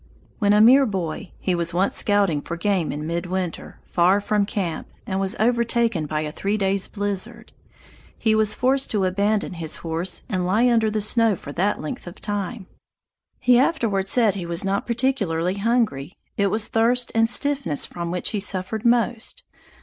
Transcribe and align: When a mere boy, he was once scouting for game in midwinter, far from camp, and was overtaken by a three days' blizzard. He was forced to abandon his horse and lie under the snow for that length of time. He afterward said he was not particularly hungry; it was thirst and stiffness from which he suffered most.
When 0.39 0.51
a 0.51 0.61
mere 0.61 0.87
boy, 0.87 1.31
he 1.39 1.53
was 1.53 1.75
once 1.75 1.95
scouting 1.95 2.41
for 2.41 2.57
game 2.57 2.91
in 2.91 3.05
midwinter, 3.05 3.79
far 3.85 4.19
from 4.19 4.47
camp, 4.47 4.87
and 5.05 5.19
was 5.19 5.35
overtaken 5.39 6.07
by 6.07 6.21
a 6.21 6.31
three 6.31 6.57
days' 6.57 6.87
blizzard. 6.87 7.53
He 8.17 8.33
was 8.33 8.55
forced 8.55 8.89
to 8.89 9.05
abandon 9.05 9.53
his 9.53 9.75
horse 9.85 10.23
and 10.27 10.43
lie 10.43 10.67
under 10.67 10.89
the 10.89 11.01
snow 11.01 11.35
for 11.35 11.51
that 11.51 11.81
length 11.81 12.07
of 12.07 12.19
time. 12.19 12.65
He 13.39 13.59
afterward 13.59 14.07
said 14.07 14.33
he 14.33 14.47
was 14.47 14.65
not 14.65 14.87
particularly 14.87 15.59
hungry; 15.59 16.15
it 16.35 16.47
was 16.47 16.67
thirst 16.67 17.11
and 17.13 17.29
stiffness 17.29 17.85
from 17.85 18.09
which 18.09 18.31
he 18.31 18.39
suffered 18.39 18.83
most. 18.83 19.43